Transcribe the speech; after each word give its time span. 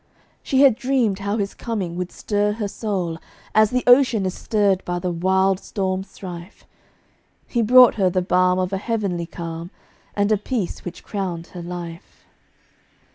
She 0.41 0.61
had 0.61 0.73
dreamed 0.75 1.19
how 1.19 1.37
his 1.37 1.53
coming 1.53 1.95
would 1.95 2.11
stir 2.11 2.53
her 2.53 2.67
soul, 2.67 3.19
As 3.53 3.69
the 3.69 3.83
ocean 3.85 4.25
is 4.25 4.33
stirred 4.33 4.83
by 4.83 4.97
the 4.97 5.11
wild 5.11 5.59
storm's 5.59 6.09
strife: 6.09 6.65
He 7.45 7.61
brought 7.61 7.93
her 8.01 8.09
the 8.09 8.23
balm 8.23 8.57
of 8.57 8.73
a 8.73 8.79
heavenly 8.79 9.27
calm, 9.27 9.69
And 10.15 10.31
a 10.31 10.37
peace 10.37 10.83
which 10.83 11.03
crowned 11.03 11.45
her 11.53 11.61
life. 11.61 12.25